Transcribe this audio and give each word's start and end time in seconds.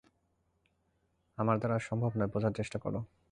আমার 1.37 1.57
দ্বারা 1.59 1.75
আর 1.75 1.83
সম্ভব 1.89 2.11
নয়, 2.17 2.29
বোঝার 2.33 2.53
চেষ্টা 2.53 2.77
করো। 2.79 2.99